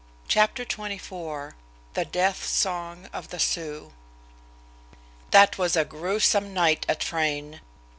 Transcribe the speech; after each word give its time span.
CHAPTER 0.27 0.65
XXIV 0.65 1.53
THE 1.93 2.05
DEATH 2.05 2.43
SONG 2.43 3.07
OF 3.13 3.29
THE 3.29 3.37
SIOUX 3.37 3.93
That 5.29 5.59
was 5.59 5.75
a 5.75 5.85
gruesome 5.85 6.55
night 6.55 6.87
at 6.89 7.03
Frayne. 7.03 7.61